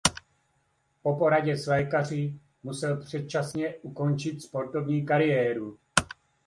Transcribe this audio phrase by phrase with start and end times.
[1.03, 5.77] Po poradě s lékaři musel předčasně ukončit sportovní kariéru.